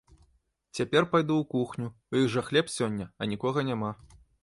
[0.79, 3.97] Цяпер пайду ў кухню, у іх жа хлеб сёння, а нікога няма.